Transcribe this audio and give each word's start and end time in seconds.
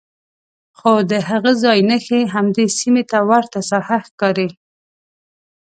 خو 0.77 0.93
د 1.11 1.13
هغه 1.29 1.51
ځای 1.63 1.79
نښې 1.89 2.21
همدې 2.33 2.65
سیمې 2.77 3.03
ته 3.11 3.17
ورته 3.29 3.59
ساحه 3.69 3.97
ښکاري. 4.07 4.49